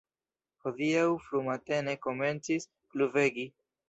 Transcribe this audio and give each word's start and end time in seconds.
Hodiaŭ 0.61 1.03
frumatene 1.25 1.95
komencis 2.05 2.65
pluvegi. 2.95 3.47